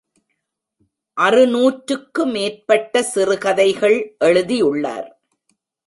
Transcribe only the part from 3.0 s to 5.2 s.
சிறுகதைகள் எழுதியுள்ளார்.